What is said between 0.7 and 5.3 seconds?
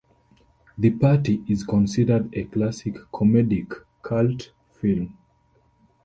"The Party" is considered a classic comedic cult film.